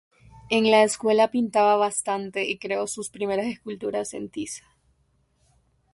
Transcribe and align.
En 0.49 0.71
la 0.71 0.81
escuela 0.81 1.29
pintaba 1.29 1.75
bastante 1.75 2.49
y 2.49 2.57
creó 2.57 2.87
sus 2.87 3.11
primeras 3.11 3.45
esculturas 3.45 4.15
en 4.15 4.29
tiza. 4.29 4.63